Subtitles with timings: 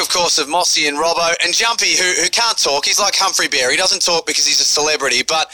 [0.00, 2.84] of course, of Mossy and Robbo and Jumpy, who, who can't talk.
[2.84, 3.70] He's like Humphrey Bear.
[3.70, 5.50] He doesn't talk because he's a celebrity, but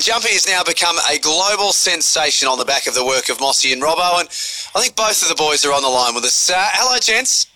[0.00, 3.72] Jumpy has now become a global sensation on the back of the work of Mossy
[3.72, 4.28] and Robbo, and
[4.74, 6.50] I think both of the boys are on the line with us.
[6.50, 7.46] Uh, hello, gents.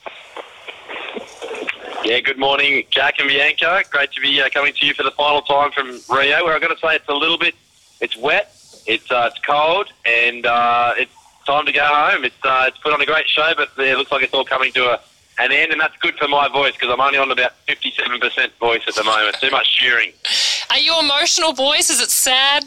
[2.04, 3.84] Yeah, good morning, Jack and Bianca.
[3.90, 6.62] Great to be uh, coming to you for the final time from Rio, where I've
[6.62, 7.54] got to say it's a little bit,
[8.00, 8.56] it's wet,
[8.86, 11.12] it's uh, it's cold, and uh, it's
[11.46, 12.24] time to go home.
[12.24, 14.72] It's uh, it's put on a great show, but it looks like it's all coming
[14.72, 15.00] to a,
[15.38, 18.82] an end, and that's good for my voice because I'm only on about 57% voice
[18.86, 19.36] at the moment.
[19.40, 20.12] Too much cheering.
[20.70, 21.90] Are you emotional, boys?
[21.90, 22.64] Is it sad?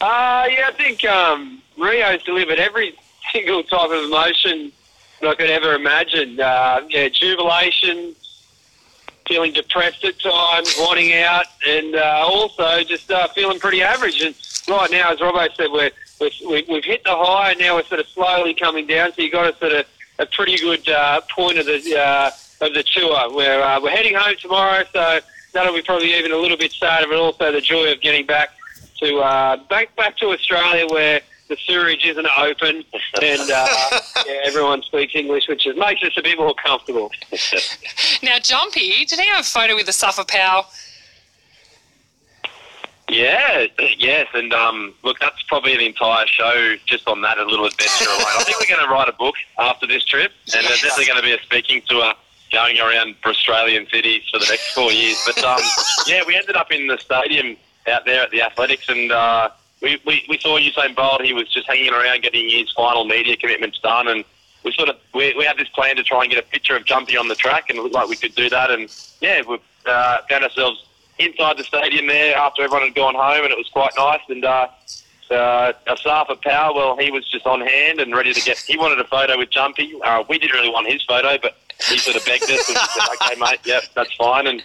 [0.00, 2.94] Uh, yeah, I think um, Rio's delivered every
[3.32, 4.72] single type of emotion
[5.20, 6.40] that I could ever imagine.
[6.40, 8.14] Uh, yeah, jubilation,
[9.26, 14.20] feeling depressed at times, wanting out, and uh, also just uh, feeling pretty average.
[14.20, 14.34] And
[14.68, 15.90] right now, as Robbo said, we're,
[16.20, 19.12] we're, we've hit the high, and now we're sort of slowly coming down.
[19.12, 19.86] So you've got a sort of
[20.18, 22.30] a pretty good uh, point of the uh,
[22.60, 23.34] of the tour.
[23.34, 25.20] We're uh, we're heading home tomorrow, so
[25.52, 28.50] that'll be probably even a little bit sadder, but also the joy of getting back
[29.02, 32.76] to uh, back back to Australia where the sewerage isn't open
[33.22, 37.10] and uh, yeah, everyone speaks English, which is, makes us a bit more comfortable.
[38.22, 40.66] Now, Jumpy, did he have a photo with Asafa Powell?
[43.12, 43.66] Yeah,
[43.98, 48.08] yes, and um, look, that's probably an entire show just on that, a little adventure
[48.08, 48.24] alone.
[48.38, 51.18] I think we're going to write a book after this trip, and there's definitely going
[51.18, 52.14] to be a speaking tour
[52.52, 55.22] going around for Australian cities for the next four years.
[55.26, 55.60] But um,
[56.06, 59.50] yeah, we ended up in the stadium out there at the Athletics, and uh,
[59.82, 61.22] we, we, we saw Usain Bolt.
[61.22, 64.24] He was just hanging around getting his final media commitments done, and
[64.64, 66.84] we sort of we, we had this plan to try and get a picture of
[66.86, 68.70] Jumpy on the track, and it looked like we could do that.
[68.70, 68.88] And
[69.20, 70.84] yeah, we uh, found ourselves
[71.26, 74.20] inside the stadium there after everyone had gone home, and it was quite nice.
[74.28, 74.68] And uh,
[75.30, 78.58] uh, Asafa Powell, well, he was just on hand and ready to get.
[78.58, 79.94] He wanted a photo with Jumpy.
[80.02, 81.56] Uh, we didn't really want his photo, but
[81.88, 84.62] he sort of begged us and said, "Okay, mate, yep, that's fine." And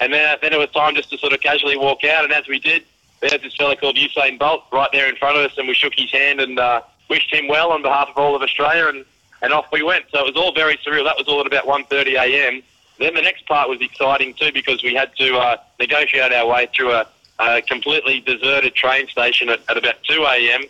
[0.00, 2.24] and then then it was time just to sort of casually walk out.
[2.24, 2.84] And as we did,
[3.20, 5.94] there's this fella called Usain Bolt right there in front of us, and we shook
[5.96, 9.04] his hand and uh, wished him well on behalf of all of Australia, and,
[9.42, 10.04] and off we went.
[10.10, 11.04] So it was all very surreal.
[11.04, 12.62] That was all at about 1.30 a.m.
[12.98, 16.68] Then the next part was exciting too because we had to uh, negotiate our way
[16.74, 17.06] through a,
[17.38, 20.62] a completely deserted train station at, at about 2 a.m.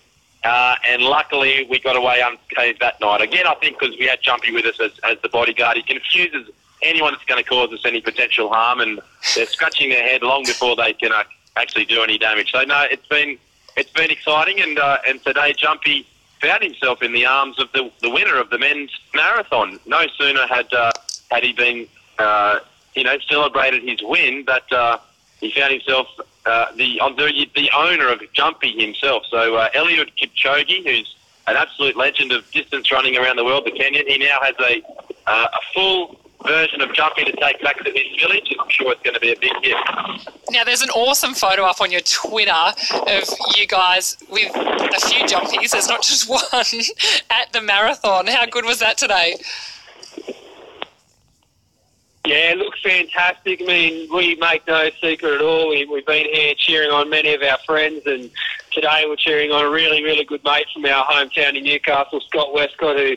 [0.45, 3.21] Uh, and luckily we got away unscathed that night.
[3.21, 6.49] Again, I think because we had Jumpy with us as, as the bodyguard, he confuses
[6.83, 9.01] anyone that's going to cause us any potential harm, and
[9.35, 11.25] they're scratching their head long before they can uh,
[11.57, 12.53] actually do any damage.
[12.53, 13.39] So no, it's been
[13.77, 16.07] it's been exciting, and uh, and today Jumpy
[16.41, 19.79] found himself in the arms of the the winner of the men's marathon.
[19.87, 20.93] No sooner had uh,
[21.31, 21.89] had he been
[22.19, 22.61] uh,
[22.95, 24.99] you know celebrated his win, but uh,
[25.41, 26.09] he found himself
[26.47, 29.25] uh, the the the owner of Jumpy himself.
[29.31, 31.17] So uh, Eliud Kipchoge, who's
[31.47, 34.83] an absolute legend of distance running around the world, the Kenyan, he now has a
[35.27, 38.55] uh, a full version of Jumpy to take back to his village.
[38.61, 39.77] I'm sure it's going to be a big hit.
[40.51, 43.25] Now, there's an awesome photo up on your Twitter of
[43.57, 45.71] you guys with a few jumpies.
[45.71, 46.43] There's not just one
[47.31, 48.27] at the marathon.
[48.27, 49.37] How good was that today?
[52.27, 53.63] Yeah, it looks fantastic.
[53.63, 55.69] I mean, we make no secret at all.
[55.69, 58.29] We, we've been here cheering on many of our friends, and
[58.73, 62.53] today we're cheering on a really, really good mate from our hometown in Newcastle, Scott
[62.53, 63.17] Westcott, who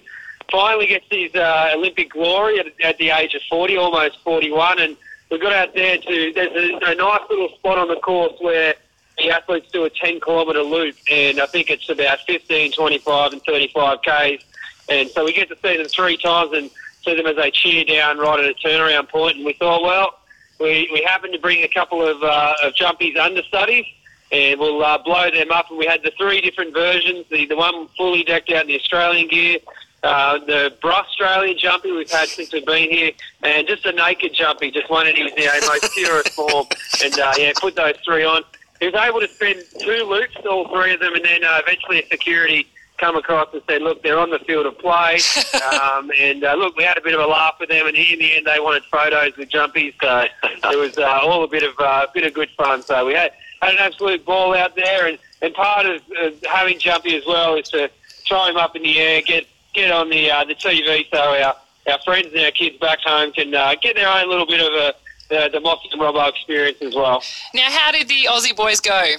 [0.52, 4.80] finally gets his uh, Olympic glory at, at the age of 40, almost 41.
[4.80, 4.96] And
[5.32, 8.76] we got out there to, there's a, a nice little spot on the course where
[9.18, 13.42] the athletes do a 10 kilometre loop, and I think it's about 15, 25, and
[13.42, 14.46] 35 Ks.
[14.88, 16.70] And so we get to see them three times and
[17.04, 19.38] see them as they cheer down right at a turnaround point.
[19.38, 20.20] And we thought, well,
[20.60, 23.86] we, we happened to bring a couple of, uh, of jumpies understudies
[24.32, 25.70] and we'll uh, blow them up.
[25.70, 28.76] And we had the three different versions the, the one fully decked out in the
[28.76, 29.58] Australian gear,
[30.04, 33.12] uh, the Bra Australian jumpy we've had since we've been here,
[33.44, 36.68] and just a naked jumpy, just one in his you know, most purest form.
[37.04, 38.44] And uh, yeah, put those three on.
[38.80, 42.02] He was able to spend two loops, all three of them, and then uh, eventually
[42.02, 42.68] a security
[43.00, 45.20] come across and said, look, they're on the field of play.
[45.82, 48.20] um, and uh, look, we had a bit of a laugh with them, and in
[48.20, 49.94] the end, they wanted photos with jumpies.
[50.02, 50.28] So
[50.72, 52.82] it was uh, all a bit of uh, bit of good fun.
[52.82, 53.32] So we had
[53.62, 57.56] had an absolute ball out there, and, and part of uh, having jumpy as well
[57.56, 57.90] is to
[58.28, 61.56] throw him up in the air, get get on the uh, the TV so our
[61.92, 64.74] our friends and our kids back home can uh, get their own little bit of
[64.74, 64.94] a
[65.30, 67.22] the, the Mossy and Robbo experience as well.
[67.54, 69.14] Now, how did the Aussie boys go?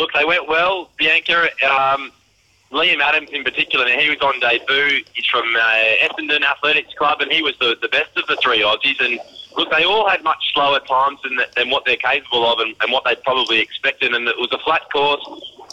[0.00, 0.88] Look, they went well.
[0.96, 2.10] Bianca, um,
[2.72, 5.04] Liam Adams in particular, now he was on debut.
[5.12, 8.62] He's from uh, Essendon Athletics Club, and he was the, the best of the three
[8.62, 8.98] Aussies.
[8.98, 9.20] And
[9.58, 12.90] look, they all had much slower times than, than what they're capable of and, and
[12.90, 14.14] what they probably expected.
[14.14, 15.20] And it was a flat course,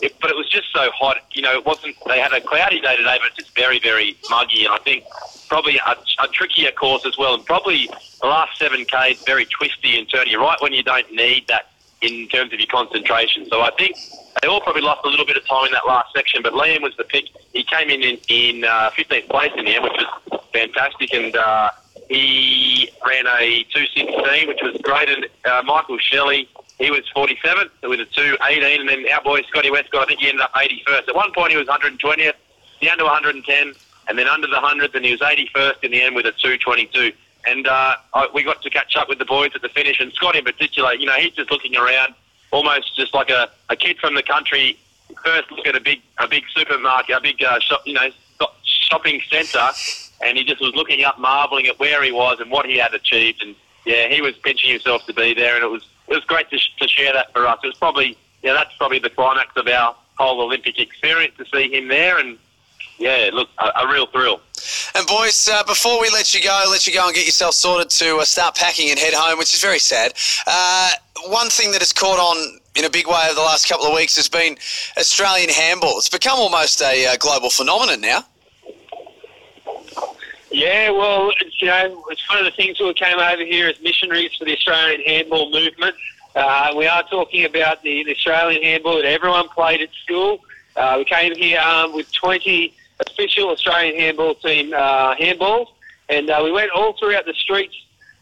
[0.02, 1.20] it, but it was just so hot.
[1.32, 1.96] You know, it wasn't.
[2.06, 4.66] They had a cloudy day today, but it's just very, very muggy.
[4.66, 5.06] And I think
[5.48, 7.36] probably a, a trickier course as well.
[7.36, 7.90] And probably
[8.20, 11.72] the last seven k very twisty and turny, right when you don't need that
[12.02, 13.48] in terms of your concentration.
[13.50, 13.96] So I think
[14.42, 16.82] they all probably lost a little bit of time in that last section, but Liam
[16.82, 17.26] was the pick.
[17.54, 21.36] He came in in, in uh, 15th place in the end, which was fantastic, and
[21.36, 21.70] uh,
[22.10, 25.10] he ran a 216, which was great.
[25.10, 26.48] And uh, Michael Shelley,
[26.78, 30.30] he was 47th with a 218, and then our boy Scotty Westcott, I think he
[30.30, 31.10] ended up 81st.
[31.10, 32.34] At one point, he was 120th,
[32.82, 33.74] the under 110,
[34.08, 37.12] and then under the 100th, and he was 81st in the end with a 222.
[37.48, 40.12] And uh, I, we got to catch up with the boys at the finish, and
[40.14, 42.14] Scott in particular, you know, he's just looking around
[42.52, 44.78] almost just like a, a kid from the country.
[45.24, 48.10] First look at a big a big supermarket, a big uh, shop, you know,
[48.64, 49.70] shopping centre,
[50.22, 52.94] and he just was looking up, marvelling at where he was and what he had
[52.94, 53.42] achieved.
[53.42, 53.56] And
[53.86, 56.58] yeah, he was pinching himself to be there, and it was it was great to,
[56.58, 57.60] to share that for us.
[57.64, 61.74] It was probably yeah, that's probably the climax of our whole Olympic experience to see
[61.74, 62.38] him there, and
[63.00, 64.42] yeah, look, a, a real thrill.
[64.98, 67.92] And boys, uh, before we let you go, let you go and get yourself sorted
[67.92, 70.14] to uh, start packing and head home, which is very sad.
[70.48, 70.90] Uh,
[71.28, 73.94] one thing that has caught on in a big way over the last couple of
[73.94, 74.58] weeks has been
[74.98, 76.00] Australian handball.
[76.00, 78.22] It's become almost a uh, global phenomenon now.
[80.50, 83.80] Yeah, well, it's, you know, it's one of the things we came over here as
[83.80, 85.96] missionaries for the Australian handball movement.
[86.36, 90.40] Uh, we are talking about the, the, Australian handball that everyone played at school.
[90.76, 95.68] Uh, we came here um, with 20 official Australian handball team uh, handballs,
[96.10, 97.76] and uh, we went all throughout the streets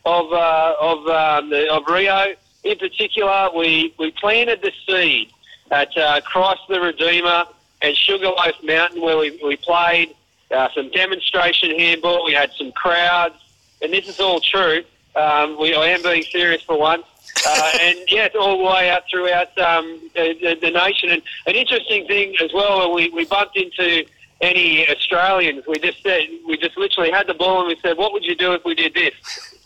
[0.05, 2.33] of uh, of, um, the, of Rio.
[2.63, 5.31] In particular, we, we planted the seed
[5.71, 7.45] at uh, Christ the Redeemer
[7.81, 10.15] and Sugarloaf Mountain, where we, we played
[10.51, 12.25] uh, some demonstration handball.
[12.25, 13.35] We had some crowds,
[13.81, 14.83] and this is all true.
[15.15, 17.05] Um, we, I am being serious for once.
[17.47, 21.09] Uh, and yeah, all the way out throughout um, the, the, nation.
[21.09, 24.05] And an interesting thing as well, we, we bumped into
[24.41, 25.65] any Australians.
[25.67, 28.35] We just said, we just literally had the ball and we said, what would you
[28.35, 29.13] do if we did this?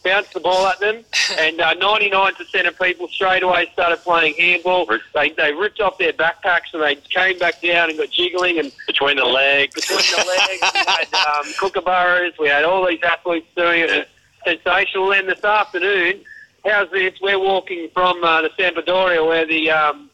[0.04, 1.04] Bounced the ball at them,
[1.40, 4.88] and uh, 99% of people straight away started playing handball.
[5.14, 8.72] They, they ripped off their backpacks and they came back down and got jiggling and
[8.88, 9.76] between the legs.
[9.76, 12.32] Between the legs, we had um, kookaburras.
[12.40, 14.08] We had all these athletes doing it.
[14.48, 15.10] Sensational.
[15.10, 16.22] Then this afternoon,
[16.64, 17.16] how's this?
[17.22, 20.10] We're walking from uh, the Sampadoria where the um,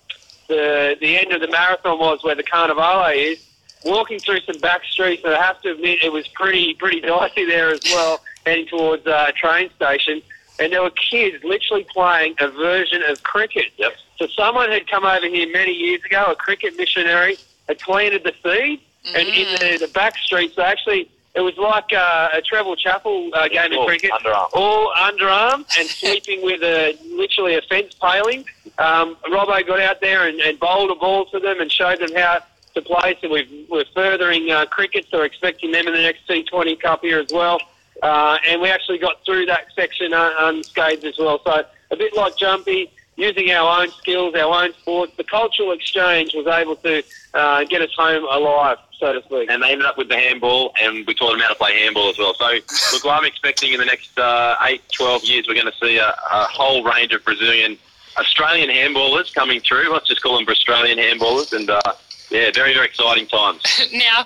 [0.47, 3.54] the the end of the marathon was, where the Carnivale is
[3.85, 7.45] walking through some back streets, and I have to admit it was pretty pretty dicey
[7.45, 10.21] there as well, heading towards uh, a train station.
[10.59, 13.65] And there were kids literally playing a version of cricket.
[13.77, 13.93] Yep.
[14.17, 17.37] So someone had come over here many years ago, a cricket missionary,
[17.67, 19.15] had planted the seed, mm-hmm.
[19.15, 23.49] and in the, the back streets, actually, it was like uh, a Trevor Chappell uh,
[23.49, 24.47] game of cricket, underarm.
[24.53, 28.45] all underarm and sweeping with a literally a fence paling.
[28.77, 32.15] Um, Robbo got out there and, and bowled a ball to them and showed them
[32.15, 32.39] how
[32.75, 33.17] to play.
[33.21, 37.01] So we are furthering uh, cricket, so we're expecting them in the next T20 Cup
[37.01, 37.59] here as well.
[38.03, 41.41] Uh, and we actually got through that section un- unscathed as well.
[41.45, 46.33] So a bit like Jumpy, using our own skills, our own sports, the cultural exchange
[46.33, 49.49] was able to uh, get us home alive, so to speak.
[49.49, 52.09] And they ended up with the handball, and we taught them how to play handball
[52.09, 52.33] as well.
[52.33, 52.45] So,
[52.93, 56.09] look, I'm expecting in the next uh, 8, 12 years, we're going to see a,
[56.09, 57.77] a whole range of Brazilian,
[58.17, 59.91] Australian handballers coming through.
[59.91, 61.81] Let's just call them Australian handballers, and uh,
[62.29, 63.61] yeah, very, very exciting times.
[63.93, 64.25] now,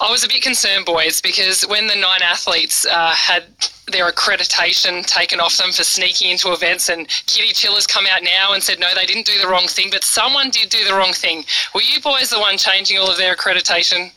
[0.00, 3.44] I was a bit concerned, boys, because when the nine athletes uh, had
[3.88, 8.52] their accreditation taken off them for sneaking into events, and Kitty Chillers come out now
[8.52, 11.12] and said, no, they didn't do the wrong thing, but someone did do the wrong
[11.12, 11.44] thing.
[11.74, 14.10] Were you boys the one changing all of their accreditation?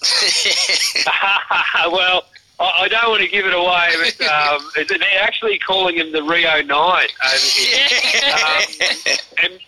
[1.92, 2.24] well,
[2.60, 6.60] I don't want to give it away, but um, they're actually calling him the Rio
[6.62, 7.86] Nine over here.
[8.34, 9.60] um, and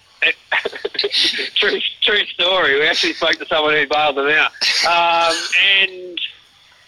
[1.54, 2.74] true, true story.
[2.78, 4.52] We actually spoke to someone who bailed them out.
[4.86, 5.36] Um,
[5.82, 6.20] and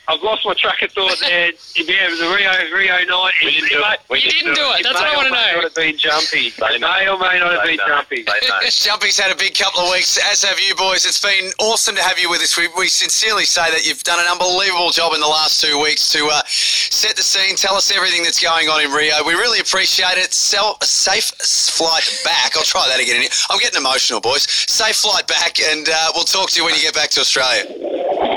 [0.08, 1.52] I've lost my track of thought there.
[1.76, 3.32] Yeah, the Rio Rio night.
[3.42, 4.00] We didn't do it.
[4.10, 4.82] We you didn't do it.
[4.82, 5.46] That's what I want to know.
[5.46, 6.50] May not have been jumpy.
[6.50, 8.26] It may or may not have been jumpy.
[8.82, 11.06] Jumpy's had a big couple of weeks, as have you boys.
[11.06, 12.58] It's been awesome to have you with us.
[12.58, 16.10] We, we sincerely say that you've done an unbelievable job in the last two weeks
[16.12, 19.14] to uh, set the scene, tell us everything that's going on in Rio.
[19.24, 20.32] We really appreciate it.
[20.32, 22.56] Sell, safe flight back.
[22.56, 23.22] I'll try that again.
[23.50, 24.50] I'm getting emotional, boys.
[24.50, 28.31] Safe flight back, and uh, we'll talk to you when you get back to Australia.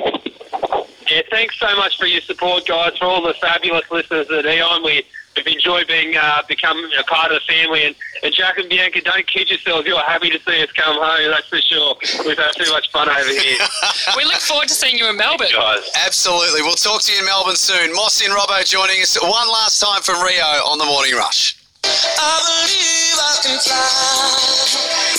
[1.15, 4.83] Yeah, thanks so much for your support, guys, for all the fabulous listeners at Eon.
[4.83, 5.05] We
[5.37, 7.85] we've enjoyed being uh, becoming a part of the family.
[7.85, 9.87] And, and Jack and Bianca, don't kid yourselves.
[9.87, 11.95] You're happy to see us come home, that's for sure.
[12.25, 13.57] We've had too much fun over here.
[14.17, 15.47] We look forward to seeing you in Melbourne.
[15.53, 15.89] Guys.
[16.05, 16.61] Absolutely.
[16.61, 17.93] We'll talk to you in Melbourne soon.
[17.93, 21.57] Mossy and Robbo joining us one last time from Rio on the Morning Rush.
[21.85, 25.14] I believe I can fly.